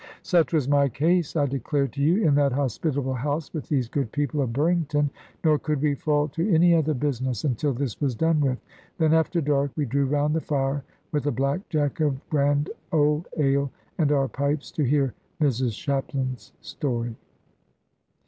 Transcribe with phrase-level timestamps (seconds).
[0.23, 4.11] Such was my case, I declare to you, in that hospitable house with these good
[4.11, 5.11] people of Burrington;
[5.43, 8.57] nor could we fall to any other business, until this was done with;
[8.97, 13.27] then after dark we drew round the fire, with a black jack of grand old
[13.37, 13.69] ale,
[13.99, 17.15] and our pipes, to hear Mrs Shapland's story.